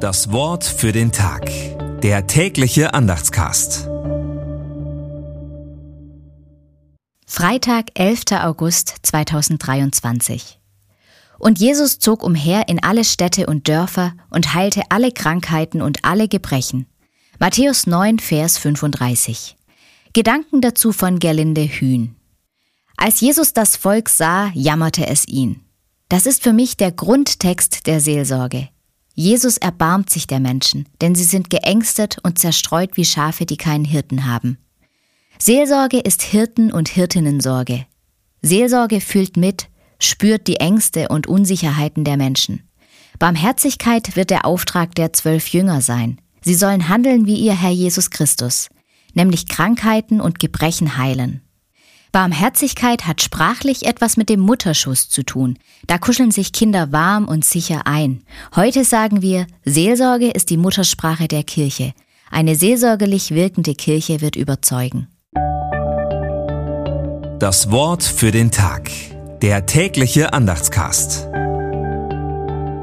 [0.00, 1.50] Das Wort für den Tag.
[2.00, 3.86] Der tägliche Andachtscast.
[7.26, 8.22] Freitag, 11.
[8.42, 10.58] August 2023.
[11.38, 16.28] Und Jesus zog umher in alle Städte und Dörfer und heilte alle Krankheiten und alle
[16.28, 16.86] Gebrechen.
[17.38, 19.54] Matthäus 9, Vers 35.
[20.14, 22.16] Gedanken dazu von Gerlinde Hühn.
[22.96, 25.60] Als Jesus das Volk sah, jammerte es ihn.
[26.08, 28.70] Das ist für mich der Grundtext der Seelsorge.
[29.20, 33.84] Jesus erbarmt sich der Menschen, denn sie sind geängstet und zerstreut wie Schafe, die keinen
[33.84, 34.56] Hirten haben.
[35.38, 37.84] Seelsorge ist Hirten- und Hirtinnensorge.
[38.40, 39.68] Seelsorge fühlt mit,
[39.98, 42.62] spürt die Ängste und Unsicherheiten der Menschen.
[43.18, 46.18] Barmherzigkeit wird der Auftrag der zwölf Jünger sein.
[46.40, 48.70] Sie sollen handeln wie ihr Herr Jesus Christus,
[49.12, 51.42] nämlich Krankheiten und Gebrechen heilen.
[52.12, 55.58] Barmherzigkeit hat sprachlich etwas mit dem Mutterschuss zu tun.
[55.86, 58.22] Da kuscheln sich Kinder warm und sicher ein.
[58.56, 61.92] Heute sagen wir, Seelsorge ist die Muttersprache der Kirche.
[62.30, 65.08] Eine seelsorgerlich wirkende Kirche wird überzeugen.
[67.38, 68.90] Das Wort für den Tag.
[69.40, 71.28] Der tägliche Andachtscast.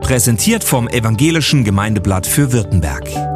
[0.00, 3.35] Präsentiert vom Evangelischen Gemeindeblatt für Württemberg.